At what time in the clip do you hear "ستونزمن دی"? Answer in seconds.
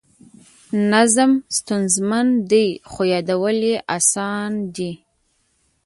1.57-2.65